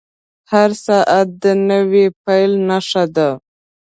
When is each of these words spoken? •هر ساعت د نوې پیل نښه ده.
•هر 0.51 0.69
ساعت 0.85 1.27
د 1.43 1.45
نوې 1.69 2.05
پیل 2.23 2.51
نښه 2.69 3.03
ده. 3.15 3.29